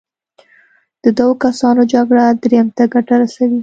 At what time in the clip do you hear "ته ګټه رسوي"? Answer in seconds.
2.77-3.59